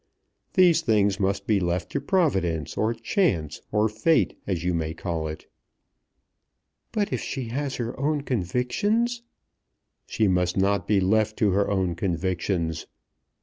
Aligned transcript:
These 0.53 0.81
things 0.81 1.19
must 1.19 1.45
be 1.45 1.59
left 1.59 1.91
to 1.91 2.01
Providence, 2.01 2.75
or 2.75 2.91
Chance, 2.95 3.61
or 3.71 3.87
Fate, 3.87 4.35
as 4.47 4.63
you 4.63 4.73
may 4.73 4.95
call 4.95 5.27
it." 5.27 5.45
"But 6.91 7.13
if 7.13 7.21
she 7.21 7.49
has 7.49 7.75
her 7.75 7.99
own 7.99 8.21
convictions?" 8.21 9.21
"She 10.07 10.27
must 10.27 10.57
not 10.57 10.87
be 10.87 10.99
left 11.01 11.37
to 11.37 11.51
her 11.51 11.69
own 11.69 11.93
convictions. 11.93 12.87